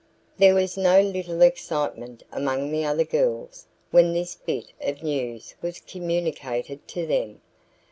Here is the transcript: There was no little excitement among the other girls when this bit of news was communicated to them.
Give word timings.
There 0.39 0.55
was 0.55 0.77
no 0.77 0.99
little 0.99 1.43
excitement 1.43 2.23
among 2.31 2.71
the 2.71 2.83
other 2.83 3.03
girls 3.03 3.67
when 3.91 4.13
this 4.13 4.33
bit 4.33 4.73
of 4.81 5.03
news 5.03 5.53
was 5.61 5.79
communicated 5.79 6.87
to 6.87 7.05
them. 7.05 7.39